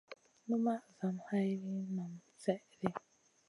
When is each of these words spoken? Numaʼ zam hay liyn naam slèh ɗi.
Numaʼ 0.47 0.83
zam 0.97 1.15
hay 1.27 1.47
liyn 1.63 1.85
naam 1.95 2.13
slèh 2.41 2.61
ɗi. 2.79 2.87